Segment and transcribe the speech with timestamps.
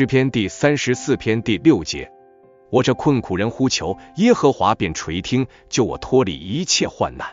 [0.00, 2.10] 诗篇第三十四篇第六节：
[2.70, 7.26] 我这困苦人呼求耶和华，便垂听，救我脱离一切患难。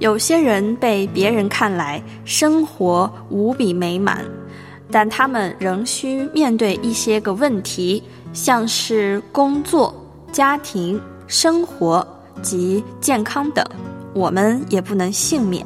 [0.00, 4.24] 有些人被别人看来生活无比美满，
[4.90, 8.02] 但他们仍需面对一些个问题。
[8.34, 9.94] 像是工作、
[10.32, 12.06] 家庭、生活
[12.42, 13.64] 及健康等，
[14.12, 15.64] 我们也不能幸免。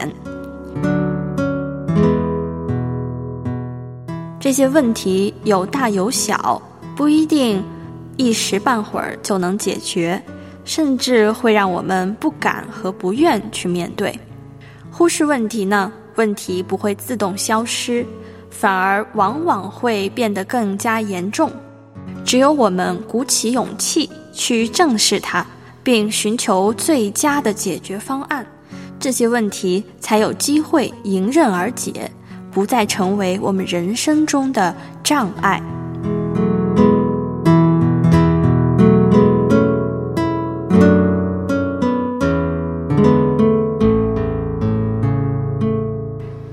[4.39, 6.61] 这些问题有大有小，
[6.95, 7.65] 不一定
[8.19, 10.23] 一时半会儿就能解决，
[10.67, 14.17] 甚至会让我们不敢和不愿去面对。
[14.91, 15.91] 忽视问题呢？
[16.17, 18.05] 问题不会自动消失，
[18.51, 21.51] 反而往往会变得更加严重。
[22.29, 25.47] 只有我们鼓起勇气去正视它，
[25.83, 28.47] 并寻求最佳的解决方案，
[29.01, 32.11] 这些问题才有机会迎刃而解，
[32.51, 35.63] 不再成为我们人生中的障碍。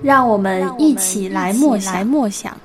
[0.01, 2.57] 让我们一起来默想。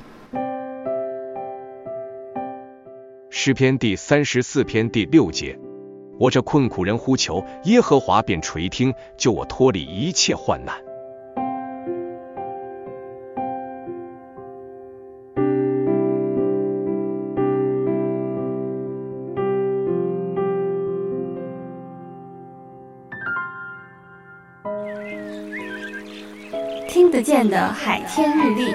[3.32, 5.56] 诗篇第三十四篇第六节：
[6.18, 10.74] 我这困苦人呼求耶和华，便垂听，救我脱离一切患难。
[26.88, 28.74] 听得见的海天日历。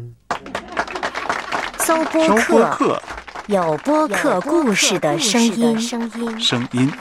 [1.81, 2.37] 搜播
[2.69, 3.01] 客，
[3.47, 5.79] 有播客故事的声音。
[6.39, 6.91] 声音。